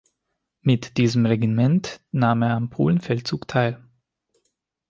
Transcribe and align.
Mit 0.61 0.97
diesem 0.97 1.27
Regiment 1.27 2.01
nahm 2.11 2.41
er 2.41 2.55
am 2.55 2.71
Polenfeldzug 2.71 3.47
teil. 3.47 3.87